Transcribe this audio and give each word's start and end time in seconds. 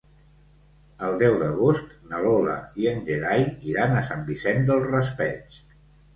El 1.07 1.17
deu 1.23 1.35
d'agost 1.41 1.91
na 2.13 2.21
Lola 2.23 2.57
i 2.85 2.89
en 2.93 3.05
Gerai 3.11 3.45
iran 3.75 3.95
a 4.01 4.03
Sant 4.09 4.27
Vicent 4.33 4.67
del 4.73 4.85
Raspeig. 4.89 5.63